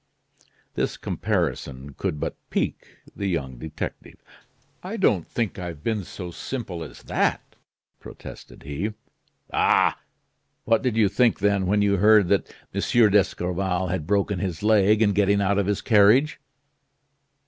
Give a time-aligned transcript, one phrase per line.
[0.73, 4.15] This comparison could but pique the young detective.
[4.81, 7.55] "I don't think I've been so simple as that,"
[7.99, 8.93] protested he.
[9.51, 9.93] "Bah!
[10.65, 13.11] What did you think, then, when you heard that M.
[13.11, 16.39] d'Escorval had broken his leg in getting out of his carriage?"